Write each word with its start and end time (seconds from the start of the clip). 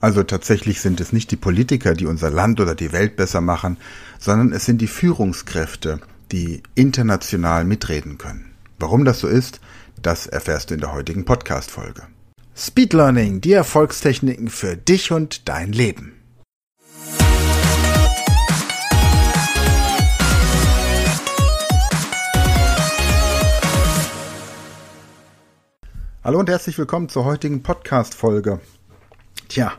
Also 0.00 0.22
tatsächlich 0.22 0.80
sind 0.80 1.00
es 1.00 1.12
nicht 1.12 1.32
die 1.32 1.36
Politiker, 1.36 1.94
die 1.94 2.06
unser 2.06 2.30
Land 2.30 2.60
oder 2.60 2.76
die 2.76 2.92
Welt 2.92 3.16
besser 3.16 3.40
machen, 3.40 3.78
sondern 4.20 4.52
es 4.52 4.64
sind 4.64 4.80
die 4.80 4.86
Führungskräfte, 4.86 5.98
die 6.30 6.62
international 6.76 7.64
mitreden 7.64 8.16
können. 8.16 8.52
Warum 8.78 9.04
das 9.04 9.18
so 9.18 9.26
ist, 9.26 9.60
das 10.00 10.28
erfährst 10.28 10.70
du 10.70 10.74
in 10.74 10.80
der 10.80 10.92
heutigen 10.92 11.24
Podcast-Folge. 11.24 12.02
Speed 12.56 12.92
Learning, 12.92 13.40
die 13.40 13.52
Erfolgstechniken 13.52 14.48
für 14.50 14.76
dich 14.76 15.10
und 15.10 15.48
dein 15.48 15.72
Leben. 15.72 16.12
Hallo 26.22 26.38
und 26.38 26.48
herzlich 26.48 26.78
willkommen 26.78 27.08
zur 27.08 27.24
heutigen 27.24 27.64
Podcast-Folge. 27.64 28.60
Tja, 29.48 29.72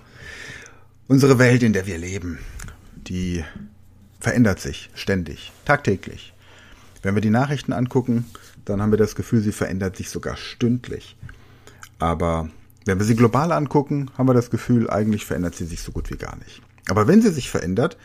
unsere 1.10 1.40
Welt, 1.40 1.64
in 1.64 1.74
der 1.74 1.88
wir 1.88 1.98
leben, 1.98 2.38
die 2.96 3.44
verändert 4.22 4.62
sich 4.62 4.90
ständig, 4.94 5.52
tagtäglich. 5.66 6.34
Wenn 7.02 7.16
wir 7.16 7.22
die 7.22 7.32
Nachrichten 7.32 7.74
angucken, 7.74 8.26
dann 8.64 8.82
haben 8.82 8.92
wir 8.92 8.98
das 8.98 9.16
Gefühl, 9.16 9.42
sie 9.42 9.52
verändert 9.52 9.98
sich 9.98 10.10
sogar 10.10 10.38
stündlich. 10.38 11.18
Aber 11.98 12.50
wenn 12.86 13.00
wir 13.00 13.06
sie 13.06 13.16
global 13.16 13.52
angucken, 13.52 14.12
haben 14.18 14.28
wir 14.28 14.34
das 14.34 14.52
Gefühl, 14.52 14.90
eigentlich 14.90 15.26
verändert 15.26 15.56
sie 15.56 15.66
sich 15.66 15.82
so 15.82 15.92
gut 15.92 16.12
wie 16.12 16.18
gar 16.18 16.38
nicht. 16.38 16.62
Aber 16.88 17.08
wenn 17.08 17.22
sie 17.22 17.32
sich 17.32 17.50
verändert, 17.50 17.98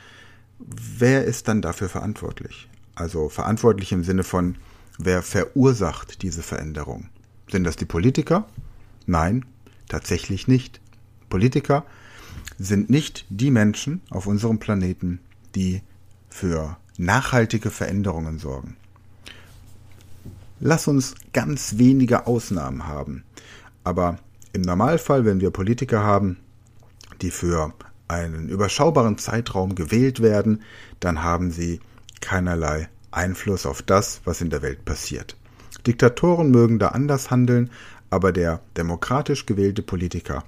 wer 0.58 1.24
ist 1.24 1.46
dann 1.46 1.60
dafür 1.60 1.91
verantwortlich? 1.91 2.68
Also 2.94 3.28
verantwortlich 3.28 3.92
im 3.92 4.02
Sinne 4.02 4.24
von, 4.24 4.56
wer 4.98 5.22
verursacht 5.22 6.22
diese 6.22 6.42
Veränderung? 6.42 7.10
Sind 7.50 7.64
das 7.64 7.77
die 7.77 7.84
Politiker? 7.84 8.48
Nein, 9.05 9.44
tatsächlich 9.88 10.48
nicht. 10.48 10.80
Politiker 11.28 11.84
sind 12.58 12.90
nicht 12.90 13.24
die 13.28 13.50
Menschen 13.50 14.00
auf 14.10 14.26
unserem 14.26 14.58
Planeten, 14.58 15.20
die 15.55 15.82
für 16.28 16.77
nachhaltige 16.98 17.70
Veränderungen 17.70 18.38
sorgen. 18.38 18.77
Lass 20.60 20.88
uns 20.88 21.14
ganz 21.32 21.78
wenige 21.78 22.27
Ausnahmen 22.27 22.86
haben. 22.86 23.24
Aber 23.82 24.19
im 24.52 24.62
Normalfall, 24.62 25.24
wenn 25.24 25.41
wir 25.41 25.50
Politiker 25.50 26.02
haben, 26.02 26.38
die 27.20 27.30
für 27.30 27.74
einen 28.08 28.48
überschaubaren 28.48 29.19
Zeitraum 29.19 29.74
gewählt 29.74 30.20
werden, 30.20 30.62
dann 31.00 31.22
haben 31.22 31.50
sie 31.50 31.80
keinerlei 32.20 32.88
Einfluss 33.10 33.66
auf 33.66 33.82
das, 33.82 34.20
was 34.24 34.41
in 34.41 34.50
der 34.50 34.62
Welt 34.62 34.84
passiert. 34.84 35.36
Diktatoren 35.86 36.50
mögen 36.50 36.78
da 36.78 36.88
anders 36.88 37.30
handeln, 37.30 37.70
aber 38.10 38.32
der 38.32 38.60
demokratisch 38.76 39.47
gewählte 39.47 39.82
Politiker, 39.82 40.44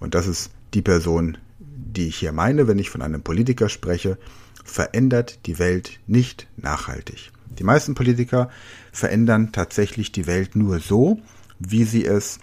und 0.00 0.14
das 0.14 0.26
ist 0.26 0.50
die 0.74 0.82
Person, 0.82 1.38
die 1.58 2.08
ich 2.08 2.16
hier 2.16 2.32
meine, 2.32 2.68
wenn 2.68 2.78
ich 2.78 2.90
von 2.90 3.02
einem 3.02 3.22
Politiker 3.22 3.68
spreche, 3.68 4.18
verändert 4.64 5.46
die 5.46 5.58
Welt 5.58 5.98
nicht 6.06 6.46
nachhaltig. 6.56 7.32
Die 7.58 7.64
meisten 7.64 7.94
Politiker 7.94 8.48
verändern 8.92 9.52
tatsächlich 9.52 10.12
die 10.12 10.26
Welt 10.26 10.56
nur 10.56 10.78
so, 10.78 11.20
wie 11.58 11.84
sie 11.84 12.04
es 12.04 12.38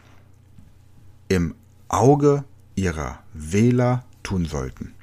im 1.27 1.55
Auge 1.87 2.43
ihrer 2.75 3.19
Wähler 3.33 4.05
tun 4.23 4.45
sollten. 4.45 4.93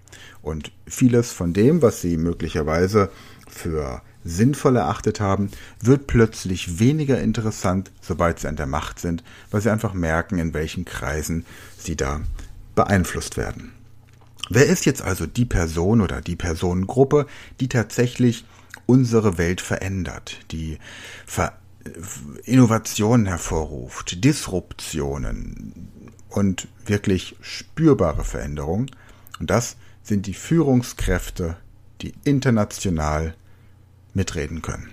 Und 0.43 0.71
vieles 0.87 1.33
von 1.33 1.53
dem, 1.53 1.83
was 1.83 2.01
sie 2.01 2.17
möglicherweise 2.17 3.11
für 3.49 4.03
sinnvoll 4.25 4.77
erachtet 4.77 5.21
haben, 5.21 5.51
wird 5.81 6.07
plötzlich 6.07 6.79
weniger 6.79 7.21
interessant, 7.21 7.91
sobald 8.01 8.41
sie 8.41 8.49
an 8.49 8.57
der 8.57 8.67
Macht 8.67 8.99
sind, 8.99 9.23
weil 9.51 9.61
sie 9.61 9.71
einfach 9.71 9.95
merken, 9.95 10.39
in 10.39 10.55
welchen 10.55 10.85
Kreisen 10.85 11.45
sie 11.79 11.97
da 11.97 12.21
beeinflusst 12.77 13.37
werden. 13.37 13.73
Wer 14.49 14.67
ist 14.67 14.87
jetzt 14.87 15.03
also 15.03 15.27
die 15.27 15.45
Person 15.45 16.01
oder 16.01 16.21
die 16.21 16.37
Personengruppe, 16.37 17.27
die 17.59 17.69
tatsächlich 17.69 18.45
unsere 18.87 19.39
Welt 19.39 19.61
verändert, 19.61 20.39
die 20.53 20.79
Ver 21.27 21.59
Innovationen 22.45 23.27
hervorruft, 23.27 24.25
Disruptionen 24.25 25.89
und 26.29 26.67
wirklich 26.85 27.37
spürbare 27.41 28.25
Veränderungen? 28.25 28.91
Und 29.39 29.51
das 29.51 29.77
sind 30.03 30.27
die 30.27 30.35
Führungskräfte, 30.35 31.57
die 32.03 32.13
international 32.25 33.35
mitreden 34.15 34.63
können. 34.63 34.93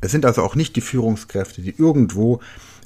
Es 0.00 0.10
sind 0.10 0.24
also 0.24 0.42
auch 0.42 0.54
nicht 0.54 0.76
die 0.76 0.80
Führungskräfte, 0.80 1.60
die 1.60 1.74
irgendwo 1.76 2.40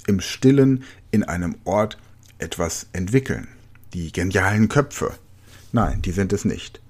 im 0.07 0.21
Stillen 0.21 0.85
in 1.11 1.23
einem 1.23 1.57
Ort 1.65 1.99
etwas 2.39 2.87
entwickeln. 2.93 3.47
Die 3.95 4.13
genialen 4.13 4.69
Köpfe. 4.69 5.13
Nein, 5.73 6.03
die 6.03 6.13
sind 6.13 6.33
es 6.33 6.45
nicht. 6.45 6.81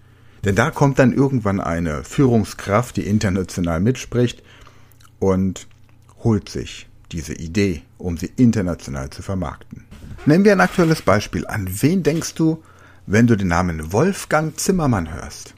Denn 0.45 0.55
da 0.55 0.71
kommt 0.71 0.99
dann 0.99 1.13
irgendwann 1.13 1.61
eine 1.61 2.05
Führungskraft, 2.05 2.97
die 2.97 3.07
international 3.07 3.81
mitspricht 3.81 4.43
und 5.19 5.69
holt 6.25 6.49
sich 6.49 6.89
diese 7.13 7.35
Idee, 7.35 7.83
um 7.99 8.17
sie 8.17 8.33
international 8.37 9.11
zu 9.11 9.23
vermarkten. 9.23 9.85
Nehmen 10.27 10.45
wir 10.45 10.53
ein 10.53 10.61
aktuelles 10.61 11.03
Beispiel. 11.03 11.47
An 11.47 11.69
wen 11.83 12.03
denkst 12.03 12.35
du, 12.35 12.63
wenn 13.07 13.27
du 13.27 13.37
den 13.37 13.49
Namen 13.49 13.93
Wolfgang 13.93 14.59
Zimmermann 14.59 15.13
hörst? 15.13 15.55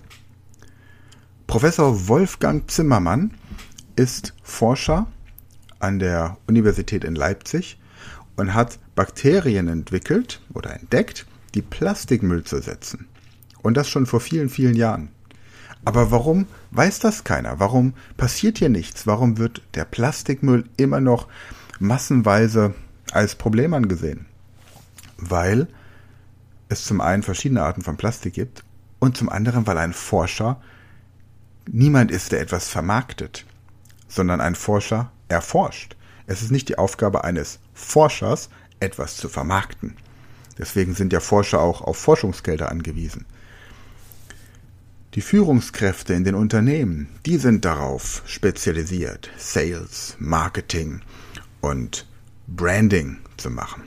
Professor 1.47 2.09
Wolfgang 2.09 2.71
Zimmermann 2.71 3.33
ist 3.97 4.35
Forscher 4.43 5.07
an 5.79 5.99
der 5.99 6.39
Universität 6.47 7.05
in 7.05 7.15
Leipzig 7.15 7.79
und 8.37 8.55
hat 8.55 8.79
Bakterien 8.95 9.69
entwickelt 9.69 10.41
oder 10.55 10.75
entdeckt, 10.75 11.27
die 11.55 11.63
Plastikmüll 11.63 12.45
zersetzen. 12.45 13.07
Und 13.63 13.77
das 13.77 13.89
schon 13.89 14.07
vor 14.07 14.21
vielen, 14.21 14.49
vielen 14.49 14.77
Jahren. 14.77 15.09
Aber 15.85 16.11
warum 16.11 16.47
weiß 16.71 16.99
das 16.99 17.25
keiner? 17.25 17.61
Warum 17.61 17.95
passiert 18.17 18.59
hier 18.59 18.69
nichts? 18.69 19.07
Warum 19.07 19.39
wird 19.39 19.63
der 19.75 19.85
Plastikmüll 19.85 20.65
immer 20.77 21.01
noch 21.01 21.29
massenweise 21.79 22.75
als 23.13 23.35
Problem 23.35 23.75
angesehen? 23.75 24.27
Weil 25.17 25.69
es 26.69 26.85
zum 26.85 27.01
einen 27.01 27.23
verschiedene 27.23 27.63
Arten 27.63 27.83
von 27.83 27.97
Plastik 27.97 28.35
gibt 28.35 28.65
und 28.99 29.17
zum 29.17 29.29
anderen, 29.29 29.67
weil 29.67 29.79
ein 29.79 29.93
Forscher 29.93 30.61
niemand 31.71 32.11
ist, 32.11 32.33
der 32.33 32.41
etwas 32.41 32.69
vermarktet, 32.69 33.45
sondern 34.09 34.41
ein 34.41 34.55
Forscher 34.55 35.13
erforscht. 35.29 35.97
Es 36.27 36.43
ist 36.43 36.51
nicht 36.51 36.69
die 36.69 36.79
Aufgabe 36.79 37.25
eines 37.25 37.59
Forschers, 37.75 38.49
etwas 38.81 39.17
zu 39.17 39.29
vermarkten. 39.29 39.97
Deswegen 40.59 40.95
sind 40.95 41.13
ja 41.13 41.21
Forscher 41.21 41.61
auch 41.61 41.81
auf 41.81 41.97
Forschungsgelder 41.97 42.71
angewiesen. 42.71 43.27
Die 45.15 45.21
Führungskräfte 45.21 46.15
in 46.15 46.25
den 46.25 46.35
Unternehmen, 46.35 47.09
die 47.25 47.37
sind 47.37 47.65
darauf 47.65 48.23
spezialisiert, 48.27 49.31
Sales, 49.37 50.17
Marketing 50.19 51.03
und 51.61 52.07
Branding 52.49 53.19
zu 53.37 53.51
machen. 53.51 53.85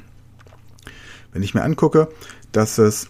Wenn 1.34 1.44
ich 1.44 1.54
mir 1.54 1.64
angucke, 1.64 2.08
dass 2.52 2.78
es 2.78 3.10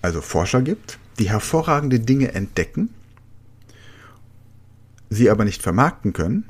also 0.00 0.20
Forscher 0.20 0.62
gibt, 0.62 0.98
die 1.18 1.30
hervorragende 1.30 2.00
Dinge 2.00 2.32
entdecken 2.34 2.90
sie 5.12 5.30
aber 5.30 5.44
nicht 5.44 5.62
vermarkten 5.62 6.12
können, 6.12 6.48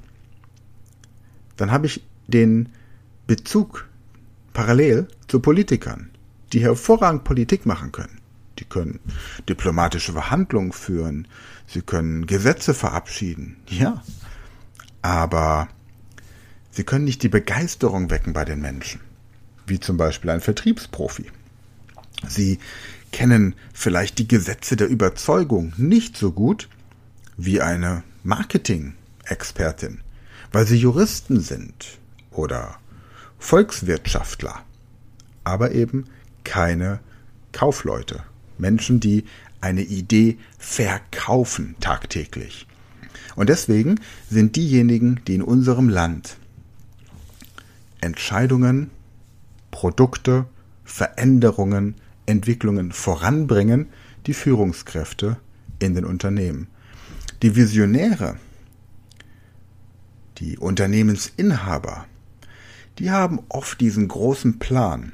dann 1.57 1.73
habe 1.73 1.87
ich 1.87 2.05
den 2.29 2.69
Bezug 3.27 3.89
parallel 4.53 5.09
zu 5.29 5.41
Politikern, 5.41 6.11
die 6.53 6.61
hervorragend 6.61 7.25
Politik 7.25 7.67
machen 7.67 7.93
können. 7.93 8.21
Die 8.59 8.65
können 8.65 9.01
diplomatische 9.49 10.13
Verhandlungen 10.13 10.73
führen, 10.73 11.27
sie 11.67 11.83
können 11.83 12.27
Gesetze 12.27 12.75
verabschieden, 12.75 13.57
ja. 13.67 14.03
Aber 15.01 15.69
sie 16.71 16.85
können 16.85 17.05
nicht 17.05 17.23
die 17.23 17.29
Begeisterung 17.29 18.11
wecken 18.11 18.33
bei 18.33 18.45
den 18.45 18.61
Menschen, 18.61 19.01
wie 19.67 19.81
zum 19.81 19.97
Beispiel 19.97 20.31
ein 20.31 20.41
Vertriebsprofi. 20.41 21.31
Sie 22.29 22.59
kennen 23.11 23.55
vielleicht 23.73 24.19
die 24.19 24.29
Gesetze 24.29 24.76
der 24.76 24.88
Überzeugung 24.88 25.73
nicht 25.76 26.17
so 26.17 26.31
gut 26.32 26.69
wie 27.37 27.61
eine 27.61 28.05
Marketing-Expertin, 28.23 30.00
weil 30.53 30.67
sie 30.67 30.76
Juristen 30.76 31.41
sind 31.41 31.99
oder 32.31 32.76
Volkswirtschaftler, 33.43 34.65
aber 35.43 35.73
eben 35.73 36.05
keine 36.44 37.00
Kaufleute, 37.50 38.23
Menschen, 38.56 39.00
die 39.00 39.25
eine 39.61 39.83
Idee 39.83 40.39
verkaufen 40.59 41.75
tagtäglich. 41.81 42.69
Und 43.35 43.49
deswegen 43.49 44.00
sind 44.31 44.55
diejenigen, 44.55 45.21
die 45.27 45.35
in 45.35 45.43
unserem 45.43 45.89
Land 45.89 46.37
Entscheidungen, 48.00 48.91
Produkte, 49.73 50.47
Veränderungen, 50.85 51.97
Entwicklungen 52.27 52.93
voranbringen, 52.93 53.88
die 54.27 54.35
Führungskräfte 54.35 55.37
in 55.81 55.95
den 55.95 56.05
Unternehmen. 56.05 56.69
Die 57.43 57.56
Visionäre, 57.56 58.37
die 60.38 60.59
Unternehmensinhaber, 60.59 62.06
die 62.99 63.11
haben 63.11 63.41
oft 63.49 63.81
diesen 63.81 64.09
großen 64.09 64.59
Plan. 64.59 65.12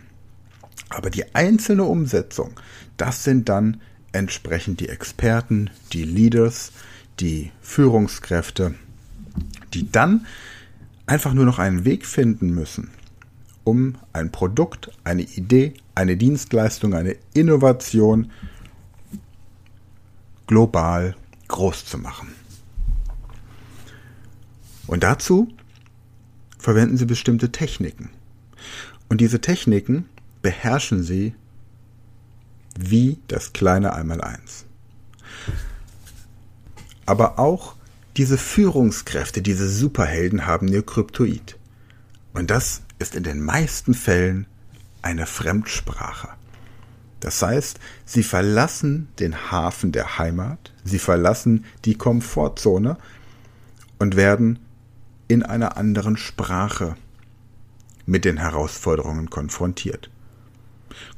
Aber 0.88 1.10
die 1.10 1.34
einzelne 1.34 1.84
Umsetzung, 1.84 2.58
das 2.96 3.24
sind 3.24 3.48
dann 3.48 3.80
entsprechend 4.12 4.80
die 4.80 4.88
Experten, 4.88 5.70
die 5.92 6.04
Leaders, 6.04 6.72
die 7.20 7.52
Führungskräfte, 7.60 8.74
die 9.74 9.90
dann 9.90 10.26
einfach 11.06 11.34
nur 11.34 11.44
noch 11.44 11.58
einen 11.58 11.84
Weg 11.84 12.06
finden 12.06 12.54
müssen, 12.54 12.90
um 13.64 13.96
ein 14.12 14.32
Produkt, 14.32 14.90
eine 15.04 15.22
Idee, 15.22 15.74
eine 15.94 16.16
Dienstleistung, 16.16 16.94
eine 16.94 17.16
Innovation 17.34 18.30
global 20.46 21.16
groß 21.48 21.84
zu 21.84 21.98
machen. 21.98 22.34
Und 24.86 25.02
dazu 25.02 25.48
verwenden 26.68 26.98
sie 26.98 27.06
bestimmte 27.06 27.50
Techniken. 27.50 28.10
Und 29.08 29.22
diese 29.22 29.40
Techniken 29.40 30.04
beherrschen 30.42 31.02
sie 31.02 31.34
wie 32.78 33.16
das 33.26 33.54
kleine 33.54 33.94
Einmaleins. 33.94 34.66
Aber 37.06 37.38
auch 37.38 37.74
diese 38.18 38.36
Führungskräfte, 38.36 39.40
diese 39.40 39.66
Superhelden 39.66 40.44
haben 40.44 40.68
ihr 40.68 40.84
Kryptoid. 40.84 41.56
Und 42.34 42.50
das 42.50 42.82
ist 42.98 43.14
in 43.14 43.22
den 43.22 43.40
meisten 43.40 43.94
Fällen 43.94 44.44
eine 45.00 45.24
Fremdsprache. 45.24 46.28
Das 47.20 47.40
heißt, 47.40 47.80
sie 48.04 48.22
verlassen 48.22 49.08
den 49.20 49.50
Hafen 49.50 49.90
der 49.90 50.18
Heimat, 50.18 50.74
sie 50.84 50.98
verlassen 50.98 51.64
die 51.86 51.94
Komfortzone 51.94 52.98
und 53.98 54.16
werden 54.16 54.58
in 55.28 55.42
einer 55.42 55.76
anderen 55.76 56.16
Sprache 56.16 56.96
mit 58.06 58.24
den 58.24 58.38
Herausforderungen 58.38 59.30
konfrontiert. 59.30 60.10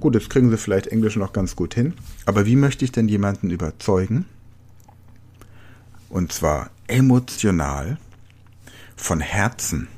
Gut, 0.01 0.15
jetzt 0.15 0.31
kriegen 0.31 0.51
sie 0.51 0.59
vielleicht 0.59 0.89
Englisch 0.89 1.17
noch 1.17 1.33
ganz 1.33 1.57
gut 1.57 1.75
hin, 1.75 1.95
aber 2.27 2.45
wie 2.45 2.57
möchte 2.57 2.85
ich 2.85 2.93
denn 2.93 3.09
jemanden 3.09 3.51
überzeugen? 3.51 4.27
Und 6.09 6.33
zwar 6.33 6.71
emotional, 6.89 7.99
von 8.97 9.21
Herzen, 9.21 9.89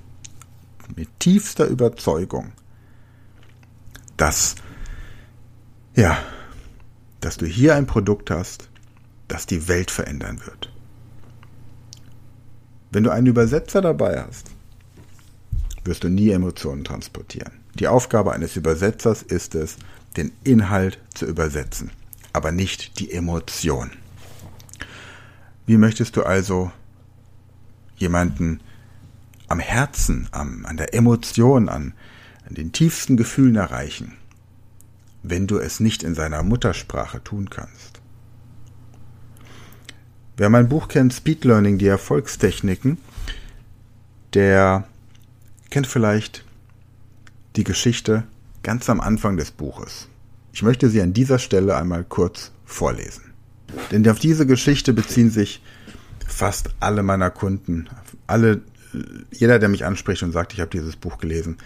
mit 0.94 1.08
tiefster 1.18 1.66
Überzeugung, 1.66 2.52
dass, 4.16 4.54
ja, 5.94 6.18
dass 7.20 7.36
du 7.36 7.46
hier 7.46 7.74
ein 7.74 7.86
Produkt 7.86 8.30
hast, 8.30 8.68
das 9.28 9.46
die 9.46 9.68
Welt 9.68 9.90
verändern 9.90 10.40
wird. 10.44 10.71
Wenn 12.92 13.04
du 13.04 13.10
einen 13.10 13.26
Übersetzer 13.26 13.80
dabei 13.80 14.22
hast, 14.22 14.50
wirst 15.82 16.04
du 16.04 16.10
nie 16.10 16.30
Emotionen 16.30 16.84
transportieren. 16.84 17.52
Die 17.74 17.88
Aufgabe 17.88 18.32
eines 18.32 18.54
Übersetzers 18.54 19.22
ist 19.22 19.54
es, 19.54 19.78
den 20.18 20.30
Inhalt 20.44 20.98
zu 21.14 21.24
übersetzen, 21.24 21.90
aber 22.34 22.52
nicht 22.52 23.00
die 23.00 23.10
Emotion. 23.10 23.92
Wie 25.64 25.78
möchtest 25.78 26.16
du 26.16 26.22
also 26.22 26.70
jemanden 27.96 28.60
am 29.48 29.58
Herzen, 29.58 30.28
am, 30.30 30.66
an 30.66 30.76
der 30.76 30.92
Emotion, 30.92 31.70
an, 31.70 31.94
an 32.46 32.54
den 32.54 32.72
tiefsten 32.72 33.16
Gefühlen 33.16 33.56
erreichen, 33.56 34.12
wenn 35.22 35.46
du 35.46 35.58
es 35.58 35.80
nicht 35.80 36.02
in 36.02 36.14
seiner 36.14 36.42
Muttersprache 36.42 37.24
tun 37.24 37.48
kannst? 37.48 38.01
Wer 40.42 40.50
mein 40.50 40.68
Buch 40.68 40.88
kennt, 40.88 41.14
Speed 41.14 41.44
Learning, 41.44 41.78
die 41.78 41.86
Erfolgstechniken, 41.86 42.98
der 44.34 44.88
kennt 45.70 45.86
vielleicht 45.86 46.44
die 47.54 47.62
Geschichte 47.62 48.24
ganz 48.64 48.90
am 48.90 49.00
Anfang 49.00 49.36
des 49.36 49.52
Buches. 49.52 50.08
Ich 50.52 50.64
möchte 50.64 50.90
sie 50.90 51.00
an 51.00 51.12
dieser 51.12 51.38
Stelle 51.38 51.76
einmal 51.76 52.02
kurz 52.02 52.50
vorlesen. 52.64 53.32
Denn 53.92 54.08
auf 54.08 54.18
diese 54.18 54.44
Geschichte 54.44 54.92
beziehen 54.92 55.30
sich 55.30 55.62
fast 56.26 56.70
alle 56.80 57.04
meiner 57.04 57.30
Kunden, 57.30 57.88
alle, 58.26 58.62
jeder, 59.30 59.60
der 59.60 59.68
mich 59.68 59.84
anspricht 59.84 60.24
und 60.24 60.32
sagt, 60.32 60.54
ich 60.54 60.60
habe 60.60 60.70
dieses 60.70 60.96
Buch 60.96 61.18
gelesen, 61.18 61.58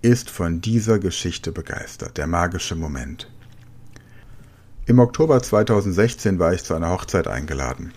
ist 0.00 0.30
von 0.30 0.62
dieser 0.62 0.98
Geschichte 0.98 1.52
begeistert, 1.52 2.16
der 2.16 2.28
magische 2.28 2.76
Moment. 2.76 3.30
Im 4.86 5.00
Oktober 5.00 5.42
2016 5.42 6.38
war 6.38 6.54
ich 6.54 6.64
zu 6.64 6.72
einer 6.72 6.88
Hochzeit 6.88 7.28
eingeladen. 7.28 7.92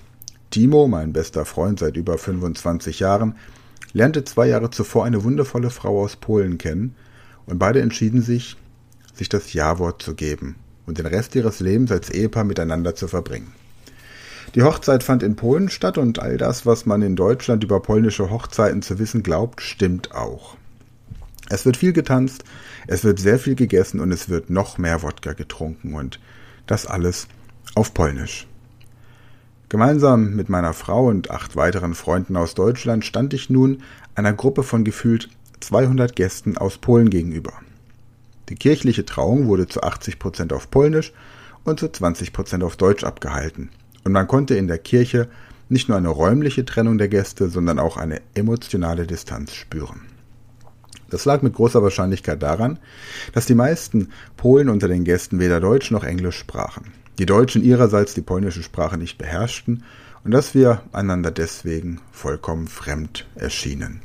Timo, 0.55 0.87
mein 0.87 1.11
bester 1.11 1.43
Freund 1.43 1.79
seit 1.79 1.97
über 1.97 2.17
25 2.17 3.01
Jahren, 3.01 3.35
lernte 3.91 4.23
zwei 4.23 4.47
Jahre 4.47 4.69
zuvor 4.69 5.03
eine 5.03 5.25
wundervolle 5.25 5.69
Frau 5.69 6.01
aus 6.01 6.15
Polen 6.15 6.57
kennen 6.57 6.95
und 7.45 7.59
beide 7.59 7.81
entschieden 7.81 8.21
sich, 8.21 8.55
sich 9.13 9.27
das 9.27 9.51
Ja-Wort 9.51 10.01
zu 10.01 10.15
geben 10.15 10.55
und 10.85 10.97
den 10.97 11.07
Rest 11.07 11.35
ihres 11.35 11.59
Lebens 11.59 11.91
als 11.91 12.09
Ehepaar 12.09 12.45
miteinander 12.45 12.95
zu 12.95 13.09
verbringen. 13.09 13.51
Die 14.55 14.63
Hochzeit 14.63 15.03
fand 15.03 15.23
in 15.23 15.35
Polen 15.35 15.67
statt 15.67 15.97
und 15.97 16.19
all 16.19 16.37
das, 16.37 16.65
was 16.65 16.85
man 16.85 17.01
in 17.01 17.17
Deutschland 17.17 17.61
über 17.65 17.81
polnische 17.81 18.29
Hochzeiten 18.29 18.81
zu 18.81 18.97
wissen 18.97 19.23
glaubt, 19.23 19.59
stimmt 19.59 20.15
auch. 20.15 20.55
Es 21.49 21.65
wird 21.65 21.75
viel 21.75 21.91
getanzt, 21.91 22.45
es 22.87 23.03
wird 23.03 23.19
sehr 23.19 23.39
viel 23.39 23.55
gegessen 23.55 23.99
und 23.99 24.09
es 24.13 24.29
wird 24.29 24.49
noch 24.49 24.77
mehr 24.77 25.03
Wodka 25.03 25.33
getrunken 25.33 25.95
und 25.95 26.21
das 26.65 26.85
alles 26.85 27.27
auf 27.75 27.93
Polnisch. 27.93 28.47
Gemeinsam 29.67 30.35
mit 30.35 30.47
meiner 30.47 30.73
Frau 30.73 31.07
und 31.07 31.31
acht 31.31 31.55
weiteren 31.55 31.95
Freunden 31.95 32.37
aus 32.37 32.53
Deutschland 32.53 33.03
stand 33.03 33.33
ich 33.33 33.49
nun 33.49 33.81
einer 34.13 34.31
Gruppe 34.31 34.61
von 34.61 34.83
gefühlt 34.83 35.29
200 35.59 36.15
Gästen 36.15 36.55
aus 36.55 36.77
Polen 36.77 37.09
gegenüber. 37.09 37.51
Die 38.49 38.55
kirchliche 38.55 39.05
Trauung 39.05 39.47
wurde 39.47 39.67
zu 39.67 39.81
80 39.81 40.19
Prozent 40.19 40.53
auf 40.53 40.69
Polnisch 40.69 41.13
und 41.63 41.79
zu 41.79 41.91
20 41.91 42.31
Prozent 42.31 42.63
auf 42.63 42.75
Deutsch 42.77 43.03
abgehalten. 43.03 43.69
Und 44.03 44.11
man 44.11 44.27
konnte 44.27 44.55
in 44.55 44.67
der 44.67 44.77
Kirche 44.77 45.29
nicht 45.67 45.89
nur 45.89 45.97
eine 45.97 46.09
räumliche 46.09 46.63
Trennung 46.63 46.99
der 46.99 47.07
Gäste, 47.07 47.49
sondern 47.49 47.79
auch 47.79 47.97
eine 47.97 48.21
emotionale 48.35 49.07
Distanz 49.07 49.55
spüren. 49.55 50.01
Das 51.09 51.25
lag 51.25 51.41
mit 51.41 51.55
großer 51.55 51.81
Wahrscheinlichkeit 51.81 52.43
daran, 52.43 52.77
dass 53.33 53.47
die 53.47 53.55
meisten 53.55 54.09
Polen 54.37 54.69
unter 54.69 54.87
den 54.87 55.05
Gästen 55.05 55.39
weder 55.39 55.59
Deutsch 55.59 55.89
noch 55.89 56.03
Englisch 56.03 56.37
sprachen 56.37 56.83
die 57.17 57.25
Deutschen 57.25 57.63
ihrerseits 57.63 58.13
die 58.13 58.21
polnische 58.21 58.63
Sprache 58.63 58.97
nicht 58.97 59.17
beherrschten 59.17 59.83
und 60.23 60.31
dass 60.31 60.53
wir 60.53 60.81
einander 60.91 61.31
deswegen 61.31 62.01
vollkommen 62.11 62.67
fremd 62.67 63.27
erschienen. 63.35 64.01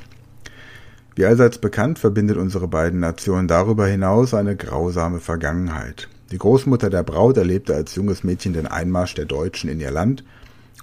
Wie 1.16 1.24
allseits 1.24 1.58
bekannt 1.58 1.98
verbindet 1.98 2.36
unsere 2.36 2.68
beiden 2.68 3.00
Nationen 3.00 3.48
darüber 3.48 3.86
hinaus 3.86 4.32
eine 4.32 4.56
grausame 4.56 5.20
Vergangenheit. 5.20 6.08
Die 6.30 6.38
Großmutter 6.38 6.90
der 6.90 7.02
Braut 7.02 7.36
erlebte 7.36 7.74
als 7.74 7.94
junges 7.94 8.22
Mädchen 8.22 8.52
den 8.52 8.66
Einmarsch 8.66 9.14
der 9.14 9.24
Deutschen 9.24 9.68
in 9.68 9.80
ihr 9.80 9.90
Land, 9.90 10.24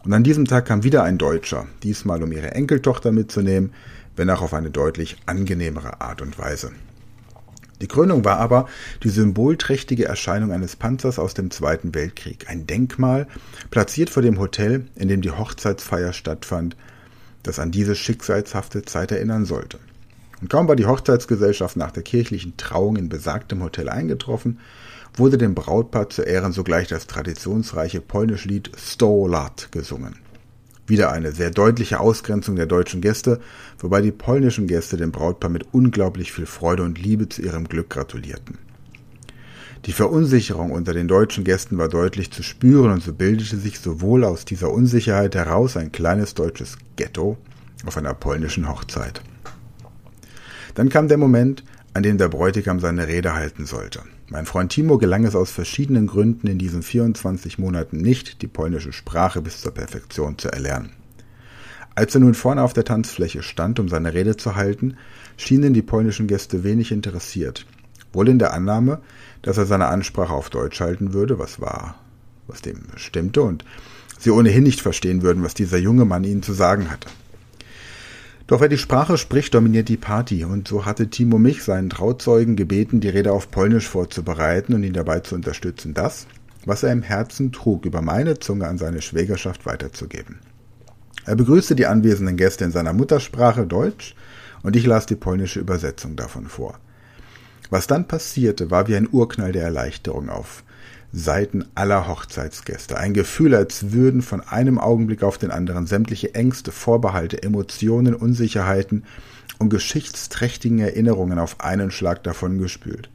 und 0.04 0.14
an 0.14 0.24
diesem 0.24 0.46
Tag 0.46 0.66
kam 0.66 0.84
wieder 0.84 1.04
ein 1.04 1.18
Deutscher, 1.18 1.66
diesmal 1.84 2.24
um 2.24 2.32
ihre 2.32 2.52
Enkeltochter 2.52 3.12
mitzunehmen, 3.12 3.74
wenn 4.16 4.30
auch 4.30 4.42
auf 4.42 4.54
eine 4.54 4.70
deutlich 4.70 5.18
angenehmere 5.26 6.02
Art 6.02 6.22
und 6.22 6.38
Weise. 6.38 6.72
Die 7.82 7.88
Krönung 7.88 8.26
war 8.26 8.38
aber 8.38 8.68
die 9.04 9.10
symbolträchtige 9.10 10.06
Erscheinung 10.06 10.52
eines 10.52 10.76
Panzers 10.76 11.20
aus 11.20 11.36
dem 11.36 11.52
Zweiten 11.52 11.94
Weltkrieg, 11.94 12.50
ein 12.50 12.66
Denkmal, 12.66 13.28
platziert 13.70 14.10
vor 14.10 14.24
dem 14.24 14.40
Hotel, 14.40 14.88
in 14.96 15.08
dem 15.08 15.22
die 15.22 15.32
Hochzeitsfeier 15.32 16.14
stattfand, 16.14 16.76
das 17.44 17.60
an 17.60 17.72
diese 17.72 17.96
schicksalshafte 17.96 18.84
Zeit 18.84 19.12
erinnern 19.12 19.46
sollte. 19.46 19.80
Und 20.42 20.50
kaum 20.50 20.68
war 20.68 20.76
die 20.76 20.86
Hochzeitsgesellschaft 20.86 21.78
nach 21.78 21.92
der 21.92 22.04
kirchlichen 22.04 22.58
Trauung 22.58 22.96
in 22.96 23.10
besagtem 23.10 23.64
Hotel 23.64 23.90
eingetroffen, 23.90 24.60
wurde 25.16 25.38
dem 25.38 25.56
Brautpaar 25.56 26.10
zu 26.10 26.24
Ehren 26.24 26.52
sogleich 26.52 26.88
das 26.88 27.08
traditionsreiche 27.08 28.02
polnische 28.02 28.48
Lied 28.48 28.72
Sto 28.78 29.28
Lat 29.28 29.70
gesungen. 29.72 30.16
Wieder 30.88 31.12
eine 31.12 31.34
sehr 31.34 31.52
deutliche 31.52 32.00
Ausgrenzung 32.00 32.56
der 32.56 32.66
deutschen 32.66 33.02
Gäste, 33.02 33.42
wobei 33.78 34.02
die 34.02 34.14
polnischen 34.14 34.68
Gäste 34.68 34.96
dem 34.96 35.12
Brautpaar 35.12 35.52
mit 35.52 35.68
unglaublich 35.74 36.32
viel 36.32 36.46
Freude 36.46 36.84
und 36.84 36.98
Liebe 36.98 37.28
zu 37.28 37.42
ihrem 37.42 37.68
Glück 37.68 37.90
gratulierten. 37.90 38.58
Die 39.86 39.92
Verunsicherung 39.92 40.72
unter 40.72 40.94
den 40.94 41.08
deutschen 41.08 41.44
Gästen 41.44 41.78
war 41.78 41.90
deutlich 41.90 42.32
zu 42.32 42.42
spüren 42.42 42.92
und 42.92 43.04
so 43.04 43.14
bildete 43.14 43.58
sich 43.58 43.80
sowohl 43.80 44.24
aus 44.24 44.46
dieser 44.46 44.72
Unsicherheit 44.72 45.36
heraus 45.36 45.78
ein 45.78 45.92
kleines 45.92 46.34
deutsches 46.34 46.78
Ghetto 46.96 47.38
auf 47.86 47.98
einer 47.98 48.14
polnischen 48.14 48.68
Hochzeit. 48.68 49.22
Dann 50.74 50.90
kam 50.90 51.08
der 51.08 51.18
Moment, 51.18 51.64
an 51.98 52.04
dem 52.04 52.20
der 52.20 52.30
Bräutigam 52.30 52.80
seine 52.80 53.08
Rede 53.08 53.34
halten 53.34 53.66
sollte. 53.66 54.04
Mein 54.30 54.46
Freund 54.46 54.72
Timo 54.72 55.00
gelang 55.00 55.26
es 55.26 55.36
aus 55.36 55.50
verschiedenen 55.50 56.06
Gründen 56.06 56.46
in 56.46 56.60
diesen 56.60 56.84
24 56.84 57.58
Monaten 57.58 57.98
nicht, 57.98 58.44
die 58.44 58.48
polnische 58.48 58.94
Sprache 58.94 59.42
bis 59.42 59.62
zur 59.62 59.74
Perfektion 59.74 60.38
zu 60.38 60.50
erlernen. 60.50 60.92
Als 61.96 62.14
er 62.14 62.22
nun 62.22 62.36
vorne 62.36 62.62
auf 62.62 62.74
der 62.74 62.86
Tanzfläche 62.86 63.42
stand, 63.42 63.80
um 63.80 63.90
seine 63.90 64.14
Rede 64.14 64.38
zu 64.38 64.56
halten, 64.56 64.96
schienen 65.38 65.74
die 65.74 65.82
polnischen 65.82 66.28
Gäste 66.28 66.64
wenig 66.64 66.92
interessiert. 66.92 67.66
Wohl 68.14 68.30
in 68.30 68.38
der 68.38 68.54
Annahme, 68.54 69.02
dass 69.42 69.58
er 69.58 69.66
seine 69.66 69.88
Ansprache 69.88 70.34
auf 70.34 70.52
Deutsch 70.52 70.80
halten 70.80 71.14
würde, 71.14 71.40
was 71.40 71.60
war, 71.60 71.96
was 72.46 72.62
dem 72.62 72.84
stimmte, 72.98 73.42
und 73.42 73.66
sie 74.20 74.30
ohnehin 74.30 74.62
nicht 74.62 74.82
verstehen 74.82 75.24
würden, 75.24 75.44
was 75.44 75.56
dieser 75.56 75.80
junge 75.80 76.06
Mann 76.06 76.26
ihnen 76.26 76.44
zu 76.44 76.54
sagen 76.54 76.92
hatte. 76.92 77.10
Doch 78.48 78.62
wer 78.62 78.70
die 78.70 78.78
Sprache 78.78 79.18
spricht, 79.18 79.54
dominiert 79.54 79.90
die 79.90 79.98
Party, 79.98 80.46
und 80.46 80.70
so 80.70 80.86
hatte 80.86 81.10
Timo 81.10 81.38
mich, 81.38 81.64
seinen 81.64 81.90
Trauzeugen, 81.90 82.56
gebeten, 82.56 83.02
die 83.02 83.10
Rede 83.10 83.34
auf 83.34 83.52
Polnisch 83.52 83.90
vorzubereiten 83.90 84.74
und 84.74 84.84
ihn 84.84 84.94
dabei 84.94 85.20
zu 85.20 85.36
unterstützen, 85.36 85.94
das, 85.94 86.28
was 86.66 86.84
er 86.84 86.94
im 86.94 87.02
Herzen 87.02 87.52
trug, 87.52 87.86
über 87.86 88.02
meine 88.02 88.40
Zunge 88.40 88.66
an 88.68 88.78
seine 88.78 89.02
Schwägerschaft 89.02 89.66
weiterzugeben. 89.66 90.40
Er 91.26 91.36
begrüßte 91.36 91.76
die 91.76 91.88
anwesenden 91.88 92.38
Gäste 92.38 92.64
in 92.64 92.72
seiner 92.72 92.94
Muttersprache 92.94 93.68
Deutsch, 93.68 94.16
und 94.64 94.78
ich 94.78 94.86
las 94.86 95.06
die 95.06 95.16
polnische 95.16 95.60
Übersetzung 95.60 96.16
davon 96.16 96.48
vor. 96.48 96.80
Was 97.70 97.86
dann 97.86 98.08
passierte, 98.08 98.72
war 98.72 98.88
wie 98.88 98.96
ein 98.96 99.10
Urknall 99.12 99.52
der 99.52 99.64
Erleichterung 99.64 100.30
auf 100.30 100.64
Seiten 101.14 101.66
aller 101.74 102.08
Hochzeitsgäste. 102.08 102.98
Ein 102.98 103.14
Gefühl, 103.14 103.56
als 103.56 103.92
würden 103.92 104.22
von 104.22 104.42
einem 104.42 104.78
Augenblick 104.78 105.24
auf 105.24 105.38
den 105.38 105.52
anderen 105.52 105.88
sämtliche 105.88 106.36
Ängste, 106.36 106.72
Vorbehalte, 106.72 107.42
Emotionen, 107.42 108.14
Unsicherheiten 108.14 109.04
und 109.58 109.70
geschichtsträchtigen 109.70 110.80
Erinnerungen 110.80 111.40
auf 111.40 111.62
einen 111.62 111.92
Schlag 111.92 112.24
davongespült. 112.24 113.10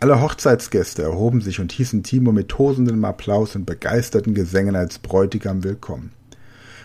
Alle 0.00 0.20
Hochzeitsgäste 0.20 1.02
erhoben 1.02 1.40
sich 1.40 1.60
und 1.60 1.70
hießen 1.70 2.02
Timo 2.02 2.32
mit 2.32 2.48
tosendem 2.48 3.04
Applaus 3.04 3.54
und 3.54 3.66
begeisterten 3.66 4.34
Gesängen 4.34 4.74
als 4.74 4.98
Bräutigam 4.98 5.62
willkommen. 5.62 6.10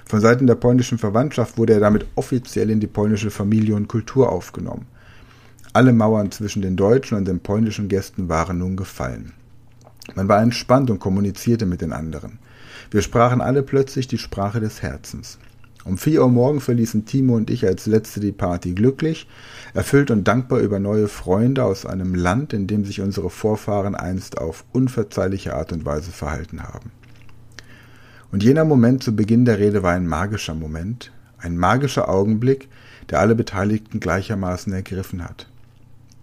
Von 0.06 0.22
Seiten 0.22 0.46
der 0.46 0.56
polnischen 0.56 1.00
Verwandtschaft 1.00 1.58
wurde 1.58 1.74
er 1.74 1.80
damit 1.80 2.06
offiziell 2.16 2.70
in 2.70 2.80
die 2.80 2.88
polnische 2.88 3.32
Familie 3.32 3.76
und 3.76 3.88
Kultur 3.88 4.32
aufgenommen. 4.32 4.86
Alle 5.74 5.94
Mauern 5.94 6.32
zwischen 6.32 6.62
den 6.62 6.76
deutschen 6.76 7.18
und 7.18 7.28
den 7.28 7.40
polnischen 7.40 7.90
Gästen 7.90 8.30
waren 8.30 8.60
nun 8.60 8.78
gefallen. 8.78 9.34
Man 10.16 10.28
war 10.28 10.42
entspannt 10.42 10.90
und 10.90 11.00
kommunizierte 11.00 11.66
mit 11.66 11.82
den 11.82 11.94
anderen. 11.94 12.40
Wir 12.92 13.02
sprachen 13.02 13.42
alle 13.42 13.64
plötzlich 13.64 14.08
die 14.08 14.18
Sprache 14.18 14.60
des 14.60 14.82
Herzens. 14.82 15.40
Um 15.88 15.98
vier 15.98 16.22
Uhr 16.22 16.30
morgen 16.30 16.60
verließen 16.60 17.06
Timo 17.06 17.36
und 17.36 17.50
ich 17.50 17.66
als 17.66 17.86
Letzte 17.86 18.20
die 18.20 18.34
Party 18.34 18.74
glücklich, 18.74 19.26
erfüllt 19.74 20.12
und 20.12 20.28
dankbar 20.28 20.60
über 20.60 20.80
neue 20.80 21.08
Freunde 21.08 21.64
aus 21.64 21.86
einem 21.86 22.14
Land, 22.14 22.52
in 22.52 22.68
dem 22.68 22.84
sich 22.84 23.00
unsere 23.00 23.30
Vorfahren 23.30 23.96
einst 23.96 24.38
auf 24.38 24.66
unverzeihliche 24.74 25.56
Art 25.56 25.72
und 25.72 25.86
Weise 25.86 26.12
verhalten 26.12 26.64
haben. 26.64 26.92
Und 28.34 28.44
jener 28.44 28.66
Moment 28.66 29.02
zu 29.02 29.16
Beginn 29.16 29.46
der 29.46 29.60
Rede 29.60 29.82
war 29.82 29.94
ein 29.94 30.08
magischer 30.08 30.56
Moment, 30.56 31.14
ein 31.38 31.58
magischer 31.58 32.10
Augenblick, 32.10 32.68
der 33.10 33.22
alle 33.22 33.36
Beteiligten 33.36 34.02
gleichermaßen 34.02 34.74
ergriffen 34.74 35.24
hat. 35.24 35.48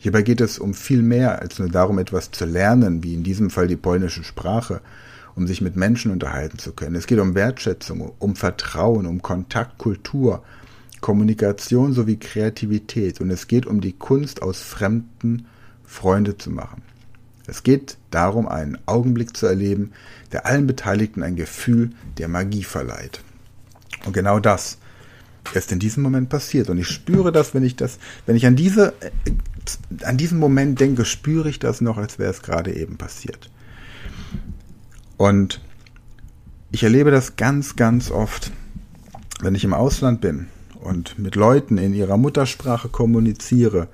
Hierbei 0.04 0.20
geht 0.20 0.42
es 0.42 0.58
um 0.58 0.74
viel 0.74 1.00
mehr 1.00 1.40
als 1.40 1.58
nur 1.58 1.70
darum, 1.70 1.98
etwas 1.98 2.30
zu 2.30 2.44
lernen, 2.44 3.02
wie 3.02 3.14
in 3.14 3.22
diesem 3.22 3.48
Fall 3.48 3.68
die 3.68 3.76
polnische 3.76 4.22
Sprache, 4.22 4.82
um 5.34 5.46
sich 5.46 5.62
mit 5.62 5.76
Menschen 5.76 6.12
unterhalten 6.12 6.58
zu 6.58 6.74
können. 6.74 6.94
Es 6.94 7.06
geht 7.06 7.20
um 7.20 7.34
Wertschätzung, 7.34 8.12
um 8.18 8.36
Vertrauen, 8.36 9.06
um 9.06 9.22
Kontakt, 9.22 9.78
Kultur, 9.78 10.44
Kommunikation 11.00 11.94
sowie 11.94 12.18
Kreativität 12.18 13.22
und 13.22 13.30
es 13.30 13.46
geht 13.46 13.64
um 13.64 13.80
die 13.80 13.94
Kunst, 13.94 14.42
aus 14.42 14.60
Fremden 14.60 15.46
Freunde 15.86 16.36
zu 16.36 16.50
machen. 16.50 16.82
Es 17.46 17.62
geht 17.62 17.96
darum, 18.10 18.46
einen 18.46 18.76
Augenblick 18.84 19.34
zu 19.34 19.46
erleben, 19.46 19.92
der 20.32 20.44
allen 20.44 20.66
Beteiligten 20.66 21.22
ein 21.22 21.34
Gefühl 21.34 21.92
der 22.18 22.28
Magie 22.28 22.64
verleiht. 22.64 23.22
Und 24.04 24.12
genau 24.12 24.38
das 24.38 24.76
ist 25.54 25.72
in 25.72 25.78
diesem 25.78 26.02
Moment 26.02 26.28
passiert. 26.28 26.68
Und 26.68 26.76
ich 26.76 26.88
spüre 26.88 27.32
das, 27.32 27.54
wenn 27.54 27.64
ich 27.64 27.76
das, 27.76 27.98
wenn 28.26 28.36
ich 28.36 28.46
an 28.46 28.56
diese 28.56 28.92
an 30.02 30.16
diesen 30.16 30.38
Moment 30.38 30.80
denke, 30.80 31.04
spüre 31.04 31.48
ich 31.48 31.58
das 31.58 31.80
noch, 31.80 31.96
als 31.96 32.18
wäre 32.18 32.30
es 32.30 32.42
gerade 32.42 32.74
eben 32.74 32.96
passiert. 32.96 33.50
Und 35.16 35.60
ich 36.70 36.82
erlebe 36.82 37.10
das 37.10 37.36
ganz, 37.36 37.76
ganz 37.76 38.10
oft, 38.10 38.50
wenn 39.40 39.54
ich 39.54 39.64
im 39.64 39.74
Ausland 39.74 40.20
bin 40.20 40.48
und 40.80 41.18
mit 41.18 41.36
Leuten 41.36 41.78
in 41.78 41.94
ihrer 41.94 42.16
Muttersprache 42.16 42.88
kommuniziere, 42.88 43.88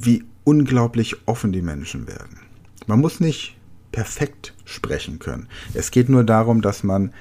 wie 0.00 0.24
unglaublich 0.44 1.16
offen 1.26 1.52
die 1.52 1.62
Menschen 1.62 2.06
werden. 2.06 2.40
Man 2.86 3.00
muss 3.00 3.20
nicht 3.20 3.56
perfekt 3.92 4.54
sprechen 4.64 5.18
können. 5.18 5.48
Es 5.74 5.90
geht 5.90 6.08
nur 6.08 6.24
darum, 6.24 6.62
dass 6.62 6.82
man 6.82 7.12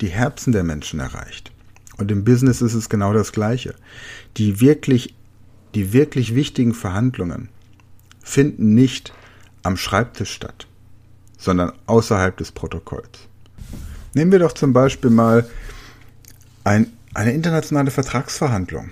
die 0.00 0.08
Herzen 0.08 0.52
der 0.52 0.64
Menschen 0.64 1.00
erreicht. 1.00 1.52
Und 1.96 2.10
im 2.10 2.24
Business 2.24 2.62
ist 2.62 2.74
es 2.74 2.88
genau 2.88 3.12
das 3.12 3.32
Gleiche. 3.32 3.74
Die 4.36 4.60
wirklich 4.60 5.14
die 5.74 5.92
wirklich 5.92 6.34
wichtigen 6.34 6.74
Verhandlungen 6.74 7.48
finden 8.22 8.74
nicht 8.74 9.12
am 9.62 9.76
Schreibtisch 9.76 10.32
statt, 10.32 10.66
sondern 11.38 11.72
außerhalb 11.86 12.36
des 12.36 12.52
Protokolls. 12.52 13.28
Nehmen 14.14 14.32
wir 14.32 14.38
doch 14.38 14.52
zum 14.52 14.72
Beispiel 14.72 15.10
mal 15.10 15.48
ein, 16.62 16.92
eine 17.12 17.32
internationale 17.32 17.90
Vertragsverhandlung. 17.90 18.90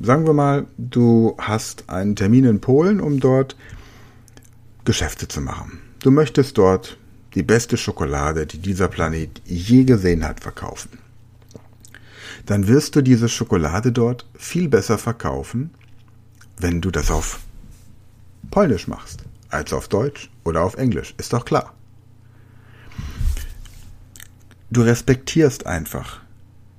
Sagen 0.00 0.26
wir 0.26 0.32
mal, 0.32 0.66
du 0.78 1.36
hast 1.38 1.88
einen 1.90 2.16
Termin 2.16 2.44
in 2.44 2.60
Polen, 2.60 3.00
um 3.00 3.20
dort 3.20 3.56
Geschäfte 4.84 5.28
zu 5.28 5.40
machen. 5.40 5.80
Du 6.00 6.10
möchtest 6.10 6.56
dort 6.56 6.96
die 7.34 7.42
beste 7.42 7.76
Schokolade, 7.76 8.46
die 8.46 8.58
dieser 8.58 8.88
Planet 8.88 9.42
je 9.44 9.84
gesehen 9.84 10.26
hat, 10.26 10.40
verkaufen 10.40 10.98
dann 12.46 12.66
wirst 12.66 12.96
du 12.96 13.02
diese 13.02 13.28
Schokolade 13.28 13.92
dort 13.92 14.26
viel 14.34 14.68
besser 14.68 14.98
verkaufen, 14.98 15.70
wenn 16.58 16.80
du 16.80 16.90
das 16.90 17.10
auf 17.10 17.40
Polnisch 18.50 18.88
machst, 18.88 19.24
als 19.48 19.72
auf 19.72 19.88
Deutsch 19.88 20.30
oder 20.44 20.62
auf 20.62 20.74
Englisch. 20.74 21.14
Ist 21.18 21.32
doch 21.32 21.44
klar. 21.44 21.74
Du 24.70 24.82
respektierst 24.82 25.66
einfach 25.66 26.20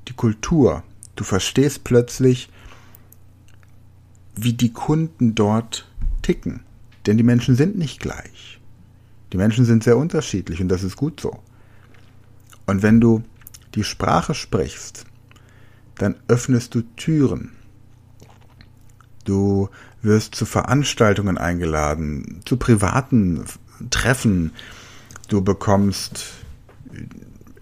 die 0.07 0.13
Kultur. 0.13 0.83
Du 1.15 1.23
verstehst 1.23 1.83
plötzlich, 1.83 2.49
wie 4.35 4.53
die 4.53 4.73
Kunden 4.73 5.35
dort 5.35 5.87
ticken. 6.21 6.61
Denn 7.05 7.17
die 7.17 7.23
Menschen 7.23 7.55
sind 7.55 7.77
nicht 7.77 7.99
gleich. 7.99 8.59
Die 9.31 9.37
Menschen 9.37 9.65
sind 9.65 9.83
sehr 9.83 9.97
unterschiedlich 9.97 10.61
und 10.61 10.69
das 10.69 10.83
ist 10.83 10.95
gut 10.95 11.19
so. 11.19 11.39
Und 12.65 12.81
wenn 12.81 13.01
du 13.01 13.23
die 13.75 13.83
Sprache 13.83 14.33
sprichst, 14.33 15.05
dann 15.97 16.15
öffnest 16.27 16.75
du 16.75 16.81
Türen. 16.95 17.51
Du 19.25 19.69
wirst 20.01 20.35
zu 20.35 20.45
Veranstaltungen 20.45 21.37
eingeladen, 21.37 22.41
zu 22.45 22.57
privaten 22.57 23.45
Treffen. 23.89 24.51
Du 25.29 25.41
bekommst 25.41 26.25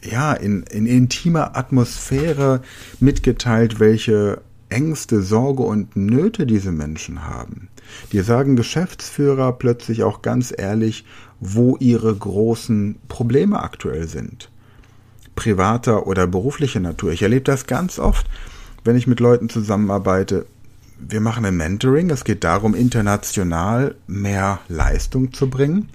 ja 0.03 0.33
in, 0.33 0.63
in 0.63 0.87
intimer 0.87 1.55
Atmosphäre 1.55 2.61
mitgeteilt, 2.99 3.79
welche 3.79 4.41
Ängste, 4.69 5.21
Sorge 5.21 5.63
und 5.63 5.95
Nöte 5.95 6.47
diese 6.47 6.71
Menschen 6.71 7.23
haben. 7.23 7.67
Dir 8.11 8.23
sagen 8.23 8.55
Geschäftsführer 8.55 9.51
plötzlich 9.53 10.03
auch 10.03 10.21
ganz 10.21 10.53
ehrlich, 10.55 11.05
wo 11.39 11.75
ihre 11.77 12.15
großen 12.15 12.97
Probleme 13.07 13.61
aktuell 13.61 14.07
sind 14.07 14.50
privater 15.35 16.07
oder 16.07 16.27
beruflicher 16.27 16.79
Natur. 16.79 17.11
Ich 17.11 17.21
erlebe 17.21 17.43
das 17.43 17.67
ganz 17.67 17.99
oft, 17.99 18.27
wenn 18.83 18.95
ich 18.95 19.07
mit 19.07 19.19
Leuten 19.19 19.49
zusammenarbeite. 19.49 20.45
Wir 20.99 21.21
machen 21.21 21.45
ein 21.45 21.57
Mentoring. 21.57 22.09
Es 22.09 22.23
geht 22.23 22.43
darum, 22.43 22.75
international 22.75 23.95
mehr 24.07 24.59
Leistung 24.67 25.33
zu 25.33 25.49
bringen. 25.49 25.89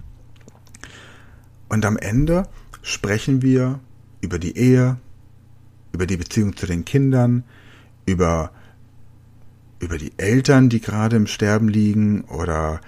Und 1.69 1.85
am 1.85 1.97
Ende 1.97 2.49
sprechen 2.83 3.43
wir 3.43 3.81
über 4.21 4.39
die 4.39 4.57
Ehe, 4.57 4.97
über 5.93 6.07
die 6.07 6.17
Beziehung 6.17 6.57
zu 6.57 6.67
den 6.67 6.85
Kindern, 6.85 7.45
über, 8.05 8.51
über 9.81 9.99
die 9.99 10.13
Eltern, 10.17 10.69
die 10.69 10.81
gerade 10.81 11.17
im 11.17 11.27
Sterben 11.27 11.69
liegen 11.69 12.23
oder 12.23 12.81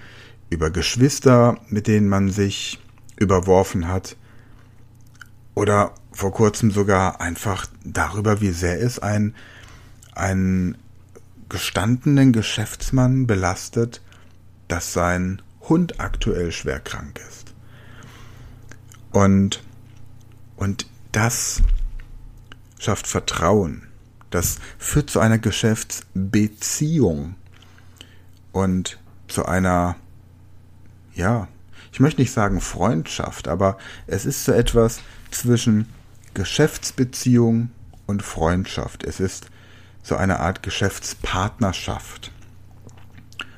über 0.49 0.71
Geschwister, 0.71 1.57
mit 1.67 1.87
denen 1.87 2.09
man 2.09 2.29
sich 2.29 2.79
überworfen 3.17 3.87
hat 3.87 4.15
oder 5.55 5.93
vor 6.19 6.33
kurzem 6.33 6.69
sogar 6.69 7.21
einfach 7.21 7.65
darüber, 7.85 8.41
wie 8.41 8.51
sehr 8.51 8.81
es 8.81 8.99
ein, 8.99 9.33
einen 10.13 10.77
gestandenen 11.47 12.33
Geschäftsmann 12.33 13.25
belastet, 13.25 14.01
dass 14.67 14.91
sein 14.91 15.41
Hund 15.69 16.01
aktuell 16.01 16.51
schwer 16.51 16.81
krank 16.81 17.21
ist. 17.29 17.53
Und, 19.11 19.63
und 20.57 20.87
das 21.13 21.61
schafft 22.79 23.07
Vertrauen. 23.07 23.83
Das 24.29 24.57
führt 24.77 25.09
zu 25.09 25.21
einer 25.21 25.37
Geschäftsbeziehung 25.37 27.35
und 28.51 28.99
zu 29.29 29.45
einer, 29.45 29.95
ja, 31.13 31.47
ich 31.93 32.01
möchte 32.01 32.19
nicht 32.19 32.33
sagen 32.33 32.59
Freundschaft, 32.59 33.47
aber 33.47 33.77
es 34.05 34.25
ist 34.25 34.43
so 34.43 34.51
etwas 34.51 34.99
zwischen 35.31 35.87
Geschäftsbeziehung 36.39 37.69
und 38.07 38.23
Freundschaft. 38.23 39.03
Es 39.03 39.19
ist 39.19 39.47
so 40.01 40.15
eine 40.15 40.39
Art 40.39 40.63
Geschäftspartnerschaft. 40.63 42.31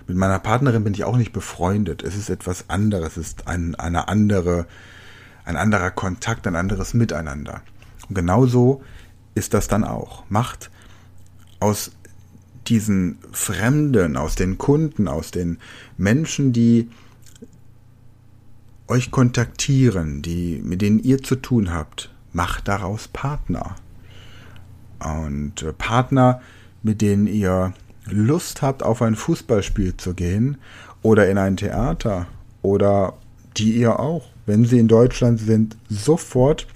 Mit 0.08 0.18
meiner 0.18 0.40
Partnerin 0.40 0.84
bin 0.84 0.96
ich 0.96 1.04
auch 1.04 1.16
nicht 1.16 1.32
befreundet. 1.32 2.02
Es 2.02 2.16
ist 2.16 2.32
etwas 2.32 2.72
anderes. 2.72 3.18
Es 3.18 3.28
ist 3.28 3.48
ein, 3.48 3.76
eine 3.76 4.08
andere, 4.08 4.66
ein 5.46 5.58
anderer 5.58 5.92
Kontakt, 5.92 6.48
ein 6.48 6.56
anderes 6.56 6.96
Miteinander. 6.96 7.62
Und 8.10 8.16
genauso 8.16 8.82
ist 9.36 9.54
das 9.54 9.68
dann 9.68 9.84
auch. 9.84 10.24
Macht 10.30 10.72
aus 11.60 11.92
diesen 12.66 13.20
Fremden, 13.32 14.18
aus 14.18 14.34
den 14.34 14.58
Kunden, 14.58 15.08
aus 15.08 15.30
den 15.30 15.60
Menschen, 15.98 16.52
die 16.52 16.90
euch 18.88 19.12
kontaktieren, 19.12 20.24
die, 20.24 20.60
mit 20.64 20.82
denen 20.82 20.98
ihr 20.98 21.22
zu 21.22 21.36
tun 21.36 21.72
habt, 21.72 22.12
macht 22.34 22.68
daraus 22.68 23.08
Partner. 23.08 23.76
Und 25.00 25.64
äh, 25.64 25.74
Partner, 25.74 26.42
mit 26.84 27.02
denen 27.02 27.28
ihr 27.28 27.74
Lust 28.06 28.62
habt, 28.62 28.84
auf 28.84 29.02
ein 29.02 29.16
Fußballspiel 29.16 29.98
zu 29.98 30.14
gehen 30.14 30.58
oder 31.02 31.30
in 31.30 31.38
ein 31.38 31.58
Theater 31.58 32.28
oder 32.62 33.14
die 33.58 33.74
ihr 33.74 34.00
auch, 34.00 34.26
wenn 34.46 34.66
sie 34.66 34.80
in 34.80 34.88
Deutschland 34.88 35.40
sind, 35.40 35.78
sofort 35.90 36.68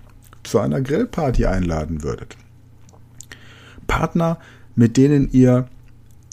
zu 0.44 0.60
einer 0.60 0.82
Grillparty 0.82 1.46
einladen 1.46 2.04
würdet. 2.04 2.38
Partner, 3.88 4.40
mit 4.76 4.98
denen 4.98 5.32
ihr 5.32 5.68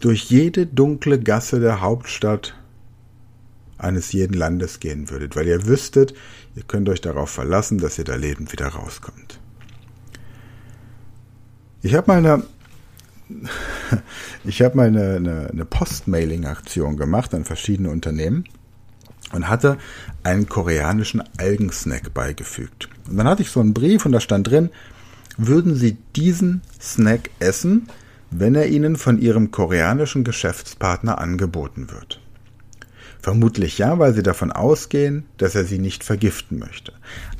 durch 0.00 0.24
jede 0.24 0.66
dunkle 0.66 1.20
Gasse 1.20 1.60
der 1.60 1.80
Hauptstadt 1.80 2.54
eines 3.82 4.12
jeden 4.12 4.34
Landes 4.34 4.80
gehen 4.80 5.10
würdet, 5.10 5.36
weil 5.36 5.46
ihr 5.46 5.66
wüsstet, 5.66 6.14
ihr 6.54 6.62
könnt 6.62 6.88
euch 6.88 7.00
darauf 7.00 7.30
verlassen, 7.30 7.78
dass 7.78 7.98
ihr 7.98 8.04
da 8.04 8.14
lebend 8.14 8.52
wieder 8.52 8.68
rauskommt. 8.68 9.40
Ich 11.82 11.94
habe 11.94 12.06
mal 12.10 12.18
eine 12.18 12.44
ich 14.44 14.62
habe 14.62 14.76
mal 14.76 14.88
eine, 14.88 15.16
eine, 15.16 15.48
eine 15.50 15.64
Postmailing-Aktion 15.64 16.96
gemacht 16.96 17.34
an 17.34 17.44
verschiedene 17.44 17.90
Unternehmen 17.90 18.44
und 19.32 19.48
hatte 19.48 19.78
einen 20.22 20.48
koreanischen 20.48 21.22
Algensnack 21.38 22.12
beigefügt. 22.14 22.88
Und 23.08 23.16
dann 23.16 23.28
hatte 23.28 23.42
ich 23.42 23.50
so 23.50 23.60
einen 23.60 23.74
Brief 23.74 24.06
und 24.06 24.12
da 24.12 24.20
stand 24.20 24.48
drin, 24.48 24.70
würden 25.36 25.74
Sie 25.74 25.96
diesen 26.14 26.62
Snack 26.80 27.30
essen, 27.38 27.88
wenn 28.30 28.54
er 28.54 28.68
Ihnen 28.68 28.96
von 28.96 29.18
Ihrem 29.18 29.50
koreanischen 29.50 30.24
Geschäftspartner 30.24 31.18
angeboten 31.18 31.90
wird? 31.90 32.20
Vermutlich 33.22 33.78
ja, 33.78 34.00
weil 34.00 34.14
Sie 34.14 34.24
davon 34.24 34.50
ausgehen, 34.50 35.26
dass 35.36 35.54
er 35.54 35.64
Sie 35.64 35.78
nicht 35.78 36.02
vergiften 36.02 36.58
möchte. 36.58 36.92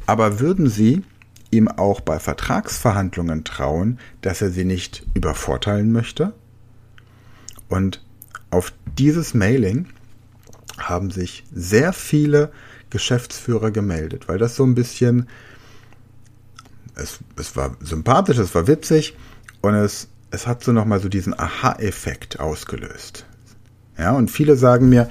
Aber 0.07 0.39
würden 0.39 0.69
Sie 0.69 1.03
ihm 1.51 1.67
auch 1.67 2.01
bei 2.01 2.21
Vertragsverhandlungen 2.21 3.43
trauen, 3.43 3.99
dass 4.21 4.41
er 4.41 4.51
Sie 4.51 4.65
nicht 4.65 5.05
übervorteilen 5.15 5.91
möchte? 5.91 6.35
Und 7.69 8.05
auf 8.51 8.73
dieses 8.97 9.35
Mailing 9.35 9.89
haben 10.79 11.11
sich 11.11 11.45
sehr 11.53 11.93
viele 11.93 12.53
Geschäftsführer 12.91 13.73
gemeldet, 13.73 14.29
weil 14.29 14.39
das 14.39 14.55
so 14.55 14.65
ein 14.65 14.75
bisschen, 14.75 15.29
es, 16.95 17.19
es 17.37 17.57
war 17.57 17.77
sympathisch, 17.81 18.39
es 18.39 18.55
war 18.55 18.69
witzig 18.69 19.17
und 19.63 19.75
es, 19.75 20.09
es 20.31 20.47
hat 20.47 20.63
so 20.63 20.71
nochmal 20.71 21.01
so 21.01 21.09
diesen 21.09 21.39
Aha-Effekt 21.39 22.39
ausgelöst. 22.39 23.27
Ja, 23.99 24.13
und 24.13 24.31
viele 24.31 24.57
sagen 24.57 24.89
mir, 24.89 25.09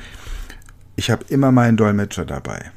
ich 0.95 1.09
habe 1.09 1.25
immer 1.29 1.51
meinen 1.51 1.77
Dolmetscher 1.77 2.25
dabei. 2.25 2.71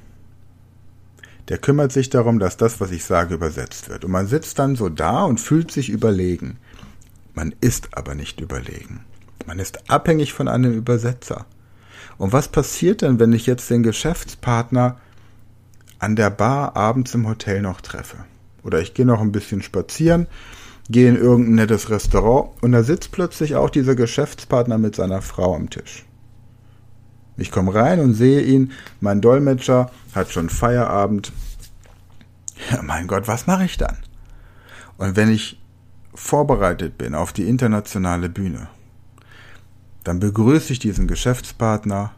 Der 1.49 1.59
kümmert 1.59 1.93
sich 1.93 2.09
darum, 2.09 2.39
dass 2.39 2.57
das, 2.57 2.81
was 2.81 2.91
ich 2.91 3.05
sage, 3.05 3.35
übersetzt 3.35 3.89
wird. 3.89 4.05
Und 4.05 4.13
man 4.13 4.27
sitzt 4.27 4.59
dann 4.59 4.77
so 4.77 4.89
da 4.89 5.25
und 5.25 5.41
fühlt 5.41 5.71
sich 5.71 5.91
überlegen. 5.91 6.59
Man 7.35 7.55
ist 7.61 7.89
aber 7.97 8.15
nicht 8.15 8.41
überlegen. 8.41 9.05
Man 9.47 9.59
ist 9.59 9.91
abhängig 9.91 10.33
von 10.33 10.49
einem 10.49 10.73
Übersetzer. 10.73 11.47
Und 12.17 12.33
was 12.33 12.49
passiert 12.49 13.03
denn, 13.03 13.19
wenn 13.19 13.33
ich 13.33 13.47
jetzt 13.47 13.69
den 13.71 13.83
Geschäftspartner 13.83 14.99
an 15.99 16.17
der 16.17 16.31
Bar 16.31 16.77
abends 16.77 17.15
im 17.15 17.29
Hotel 17.29 17.61
noch 17.61 17.81
treffe? 17.81 18.19
Oder 18.63 18.81
ich 18.81 18.95
gehe 18.95 19.05
noch 19.05 19.21
ein 19.21 19.33
bisschen 19.33 19.63
spazieren, 19.63 20.27
gehe 20.89 21.09
in 21.09 21.17
irgendein 21.17 21.57
nettes 21.57 21.91
Restaurant 21.91 22.51
und 22.63 22.73
da 22.73 22.83
sitzt 22.83 23.13
plötzlich 23.13 23.57
auch 23.57 23.69
dieser 23.69 23.95
Geschäftspartner 23.95 24.79
mit 24.79 24.97
seiner 24.97 25.21
Frau 25.21 25.55
am 25.55 25.69
Tisch. 25.69 26.05
Ich 27.37 27.51
komme 27.51 27.75
rein 27.75 28.01
und 28.01 28.15
sehe 28.15 28.43
ihn, 28.43 28.73
mein 29.01 29.21
Dolmetscher 29.21 29.91
hat 30.15 30.31
schon 30.31 30.49
Feierabend. 30.49 31.33
Ja, 32.71 32.83
mein 32.83 33.07
Gott, 33.07 33.27
was 33.27 33.47
mache 33.47 33.65
ich 33.65 33.77
dann? 33.77 33.97
Und 34.97 35.17
wenn 35.17 35.29
ich 35.29 35.61
vorbereitet 36.15 36.97
bin 36.97 37.15
auf 37.15 37.33
die 37.33 37.49
internationale 37.49 38.29
Bühne, 38.29 38.69
dann 40.05 40.21
begrüße 40.21 40.73
ich 40.73 40.79
diesen 40.79 41.09
Geschäftspartner, 41.09 42.13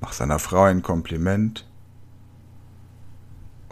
mache 0.00 0.14
seiner 0.14 0.40
Frau 0.40 0.64
ein 0.64 0.82
Kompliment 0.82 1.64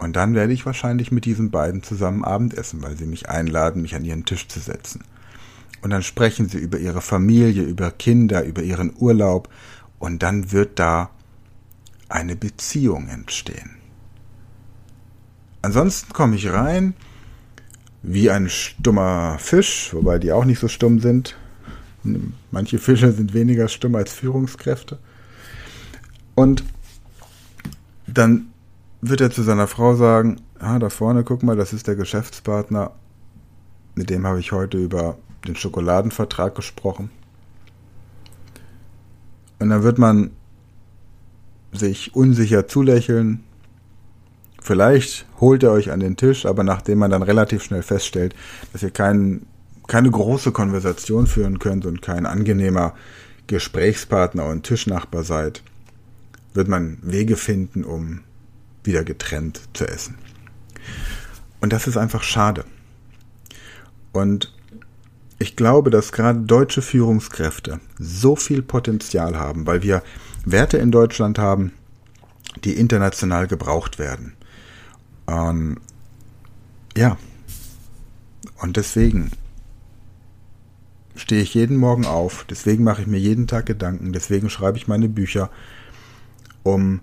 und 0.03 0.15
dann 0.17 0.35
werde 0.35 0.51
ich 0.51 0.65
wahrscheinlich 0.65 1.11
mit 1.11 1.23
diesen 1.23 1.49
beiden 1.49 1.81
zusammen 1.81 2.25
Abendessen, 2.25 2.81
weil 2.83 2.97
sie 2.97 3.05
mich 3.05 3.29
einladen, 3.29 3.81
mich 3.81 3.95
an 3.95 4.03
ihren 4.03 4.25
Tisch 4.25 4.49
zu 4.49 4.59
setzen. 4.59 5.03
Und 5.81 5.91
dann 5.91 6.03
sprechen 6.03 6.49
sie 6.49 6.57
über 6.57 6.77
ihre 6.77 7.01
Familie, 7.01 7.63
über 7.63 7.89
Kinder, 7.89 8.43
über 8.43 8.61
ihren 8.63 8.93
Urlaub 8.97 9.49
und 10.03 10.21
dann 10.21 10.51
wird 10.51 10.79
da 10.79 11.09
eine 12.09 12.35
Beziehung 12.35 13.07
entstehen. 13.07 13.77
Ansonsten 15.61 16.11
komme 16.11 16.35
ich 16.35 16.51
rein 16.51 16.93
wie 18.01 18.29
ein 18.29 18.49
stummer 18.49 19.37
Fisch, 19.39 19.93
wobei 19.93 20.19
die 20.19 20.33
auch 20.33 20.43
nicht 20.43 20.59
so 20.59 20.67
stumm 20.67 20.99
sind, 20.99 21.37
Manche 22.51 22.79
Fische 22.79 23.11
sind 23.13 23.33
weniger 23.33 23.69
stumm 23.69 23.95
als 23.95 24.11
Führungskräfte. 24.11 24.99
Und 26.35 26.63
dann 28.07 28.47
wird 29.01 29.21
er 29.21 29.31
zu 29.31 29.41
seiner 29.43 29.67
Frau 29.67 29.95
sagen, 29.95 30.41
ah, 30.59 30.79
da 30.79 30.89
vorne, 30.89 31.23
guck 31.23 31.43
mal, 31.43 31.55
das 31.55 31.71
ist 31.71 31.87
der 31.87 31.95
Geschäftspartner, 31.95 32.91
mit 33.95 34.09
dem 34.09 34.27
habe 34.27 34.41
ich 34.41 34.51
heute 34.51 34.77
über 34.77 35.17
den 35.47 35.55
Schokoladenvertrag 35.55 36.55
gesprochen. 36.55 37.09
Und 39.63 39.69
dann 39.69 39.83
wird 39.83 39.97
man 39.97 40.31
sich 41.71 42.13
unsicher 42.13 42.67
zulächeln. 42.67 43.45
Vielleicht 44.61 45.25
holt 45.39 45.63
er 45.63 45.71
euch 45.71 45.89
an 45.89 46.01
den 46.01 46.17
Tisch, 46.17 46.45
aber 46.45 46.65
nachdem 46.65 46.99
man 46.99 47.09
dann 47.09 47.23
relativ 47.23 47.63
schnell 47.63 47.81
feststellt, 47.81 48.35
dass 48.73 48.83
ihr 48.83 48.91
keinen 48.91 49.45
keine 49.87 50.11
große 50.11 50.51
Konversation 50.51 51.27
führen 51.27 51.59
könnt 51.59 51.85
und 51.85 52.01
kein 52.01 52.25
angenehmer 52.25 52.93
Gesprächspartner 53.47 54.47
und 54.47 54.63
Tischnachbar 54.63 55.23
seid, 55.23 55.63
wird 56.53 56.67
man 56.67 56.97
Wege 57.01 57.37
finden, 57.37 57.85
um 57.85 58.19
wieder 58.83 59.05
getrennt 59.05 59.61
zu 59.71 59.87
essen. 59.87 60.15
Und 61.61 61.71
das 61.71 61.87
ist 61.87 61.95
einfach 61.95 62.23
schade. 62.23 62.65
Und 64.11 64.53
ich 65.43 65.57
glaube, 65.57 65.89
dass 65.89 66.13
gerade 66.13 66.39
deutsche 66.39 66.81
Führungskräfte 66.81 67.81
so 67.99 68.37
viel 68.37 68.61
Potenzial 68.61 69.37
haben, 69.37 69.67
weil 69.67 69.83
wir 69.83 70.01
Werte 70.45 70.77
in 70.77 70.89
Deutschland 70.89 71.37
haben, 71.37 71.73
die 72.63 72.77
international 72.77 73.47
gebraucht 73.47 73.99
werden. 73.99 74.37
Ähm, 75.27 75.81
ja. 76.95 77.17
Und 78.61 78.77
deswegen 78.77 79.31
stehe 81.17 81.41
ich 81.41 81.53
jeden 81.53 81.75
Morgen 81.75 82.05
auf, 82.05 82.45
deswegen 82.49 82.85
mache 82.85 83.01
ich 83.01 83.07
mir 83.07 83.19
jeden 83.19 83.45
Tag 83.45 83.65
Gedanken, 83.65 84.13
deswegen 84.13 84.49
schreibe 84.49 84.77
ich 84.77 84.87
meine 84.87 85.09
Bücher, 85.09 85.49
um 86.63 87.01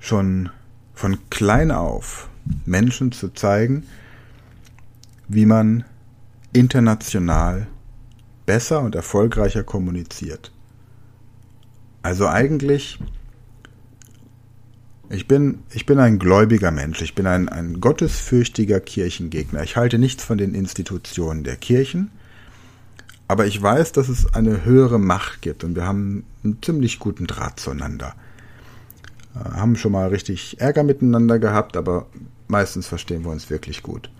schon 0.00 0.50
von 0.94 1.16
klein 1.30 1.70
auf 1.70 2.28
Menschen 2.66 3.12
zu 3.12 3.28
zeigen, 3.28 3.84
wie 5.28 5.46
man 5.46 5.84
international 6.52 7.66
besser 8.46 8.80
und 8.80 8.94
erfolgreicher 8.94 9.62
kommuniziert. 9.62 10.52
Also 12.02 12.26
eigentlich, 12.26 12.98
ich 15.08 15.28
bin, 15.28 15.60
ich 15.70 15.86
bin 15.86 15.98
ein 15.98 16.18
gläubiger 16.18 16.70
Mensch, 16.70 17.00
ich 17.00 17.14
bin 17.14 17.26
ein, 17.26 17.48
ein 17.48 17.80
gottesfürchtiger 17.80 18.80
Kirchengegner. 18.80 19.62
Ich 19.62 19.76
halte 19.76 19.98
nichts 19.98 20.24
von 20.24 20.38
den 20.38 20.54
Institutionen 20.54 21.44
der 21.44 21.56
Kirchen, 21.56 22.10
aber 23.28 23.46
ich 23.46 23.62
weiß, 23.62 23.92
dass 23.92 24.08
es 24.08 24.34
eine 24.34 24.64
höhere 24.64 24.98
Macht 24.98 25.42
gibt 25.42 25.64
und 25.64 25.76
wir 25.76 25.86
haben 25.86 26.24
einen 26.42 26.60
ziemlich 26.60 26.98
guten 26.98 27.26
Draht 27.26 27.60
zueinander. 27.60 28.14
Äh, 29.34 29.56
haben 29.56 29.76
schon 29.76 29.92
mal 29.92 30.08
richtig 30.08 30.60
Ärger 30.60 30.82
miteinander 30.82 31.38
gehabt, 31.38 31.76
aber 31.76 32.06
meistens 32.48 32.86
verstehen 32.86 33.24
wir 33.24 33.30
uns 33.30 33.48
wirklich 33.48 33.82
gut. 33.82 34.10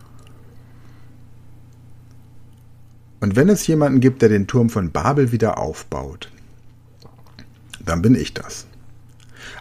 Und 3.23 3.37
wenn 3.37 3.49
es 3.49 3.69
jemanden 3.69 4.01
gibt, 4.01 4.21
der 4.21 4.29
den 4.31 4.49
Turm 4.49 4.69
von 4.69 4.91
Babel 4.91 5.31
wieder 5.31 5.57
aufbaut, 5.57 6.29
dann 7.79 8.03
bin 8.03 8.17
ich 8.17 8.35
das. 8.35 8.67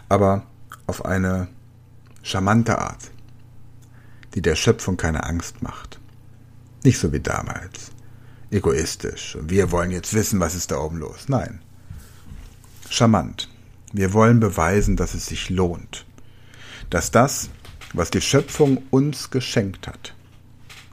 Aber 0.08 0.42
auf 0.88 1.04
eine 1.04 1.46
charmante 2.24 2.80
Art, 2.80 3.12
die 4.34 4.42
der 4.42 4.56
Schöpfung 4.56 4.96
keine 4.96 5.22
Angst 5.22 5.62
macht. 5.62 6.00
Nicht 6.82 6.98
so 6.98 7.12
wie 7.12 7.20
damals 7.20 7.92
egoistisch. 8.50 9.38
Wir 9.40 9.70
wollen 9.70 9.92
jetzt 9.92 10.12
wissen, 10.12 10.40
was 10.40 10.56
ist 10.56 10.72
da 10.72 10.78
oben 10.78 10.98
los. 10.98 11.28
Nein. 11.28 11.60
Charmant. 12.90 13.48
Wir 13.92 14.12
wollen 14.12 14.40
beweisen, 14.40 14.96
dass 14.96 15.14
es 15.14 15.26
sich 15.26 15.50
lohnt. 15.50 16.04
Dass 16.90 17.12
das, 17.12 17.48
was 17.94 18.10
die 18.10 18.20
Schöpfung 18.20 18.82
uns 18.90 19.30
geschenkt 19.30 19.86
hat, 19.86 20.16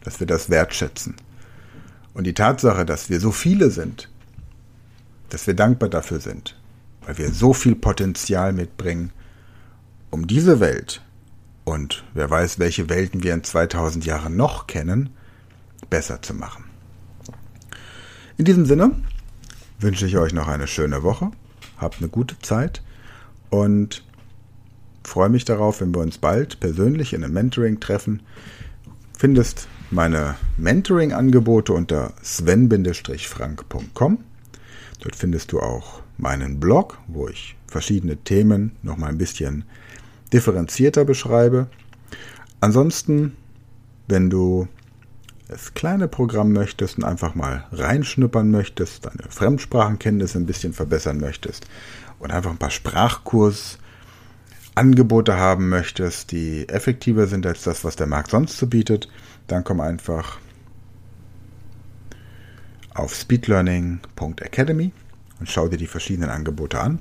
dass 0.04 0.20
wir 0.20 0.28
das 0.28 0.52
wertschätzen. 0.52 1.16
Und 2.14 2.26
die 2.26 2.34
Tatsache, 2.34 2.86
dass 2.86 3.10
wir 3.10 3.20
so 3.20 3.32
viele 3.32 3.70
sind, 3.70 4.10
dass 5.30 5.48
wir 5.48 5.54
dankbar 5.54 5.90
dafür 5.90 6.20
sind, 6.20 6.58
weil 7.06 7.18
wir 7.18 7.32
so 7.32 7.54
viel 7.54 7.76
Potenzial 7.76 8.54
mitbringen, 8.54 9.12
um 10.10 10.28
diese 10.28 10.60
Welt 10.60 11.02
und 11.66 12.04
wer 12.14 12.30
weiß, 12.30 12.58
welche 12.58 12.90
Welten 12.90 13.22
wir 13.22 13.34
in 13.34 13.44
2000 13.44 14.06
Jahren 14.06 14.36
noch 14.36 14.66
kennen, 14.66 15.12
besser 15.90 16.22
zu 16.22 16.34
machen. 16.34 16.64
In 18.38 18.46
diesem 18.46 18.66
Sinne 18.66 18.92
wünsche 19.80 20.08
ich 20.08 20.18
euch 20.18 20.34
noch 20.34 20.48
eine 20.48 20.68
schöne 20.68 21.04
Woche, 21.04 21.32
habt 21.78 22.00
eine 22.00 22.10
gute 22.10 22.40
Zeit 22.40 22.82
und 23.50 24.04
freue 25.04 25.30
mich 25.30 25.46
darauf, 25.46 25.82
wenn 25.82 25.94
wir 25.94 26.02
uns 26.02 26.18
bald 26.18 26.60
persönlich 26.60 27.14
in 27.14 27.24
einem 27.24 27.34
Mentoring 27.34 27.80
treffen. 27.80 28.22
Findest 29.18 29.68
meine 29.92 30.36
Mentoring-Angebote 30.58 31.74
unter 31.74 32.14
sven-frank.com. 32.22 34.18
Dort 35.02 35.16
findest 35.16 35.52
du 35.52 35.60
auch 35.60 36.02
meinen 36.18 36.60
Blog, 36.60 37.00
wo 37.08 37.28
ich 37.28 37.56
verschiedene 37.68 38.18
Themen 38.18 38.76
noch 38.84 38.98
mal 38.98 39.08
ein 39.08 39.18
bisschen 39.18 39.64
differenzierter 40.34 41.06
beschreibe. 41.06 41.68
Ansonsten, 42.60 43.36
wenn 44.08 44.30
du 44.30 44.68
das 45.48 45.74
kleine 45.74 46.08
Programm 46.08 46.52
möchtest 46.52 46.98
und 46.98 47.04
einfach 47.04 47.34
mal 47.34 47.66
reinschnuppern 47.72 48.52
möchtest, 48.52 49.06
deine 49.06 49.24
Fremdsprachenkenntnisse 49.30 50.38
ein 50.38 50.46
bisschen 50.46 50.74
verbessern 50.74 51.20
möchtest 51.20 51.66
und 52.20 52.32
einfach 52.32 52.52
ein 52.52 52.58
paar 52.58 52.70
Sprachkursangebote 54.80 55.38
haben 55.38 55.68
möchtest, 55.68 56.32
die 56.32 56.68
effektiver 56.70 57.28
sind 57.28 57.46
als 57.46 57.64
das, 57.64 57.84
was 57.84 57.98
der 57.98 58.08
Markt 58.08 58.32
sonst 58.32 58.58
so 58.58 58.68
bietet, 58.68 59.10
dann 59.48 59.66
komm 59.66 59.82
einfach 59.82 60.40
auf 62.94 63.14
speedlearning.academy 63.14 64.92
und 65.40 65.50
schau 65.50 65.68
dir 65.68 65.78
die 65.78 65.88
verschiedenen 65.88 66.30
Angebote 66.30 66.80
an. 66.80 67.00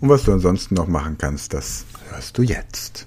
Und 0.00 0.10
was 0.10 0.24
du 0.24 0.32
ansonsten 0.32 0.74
noch 0.74 0.88
machen 0.88 1.16
kannst, 1.16 1.54
das 1.54 1.86
hörst 2.10 2.36
du 2.36 2.42
jetzt. 2.42 3.06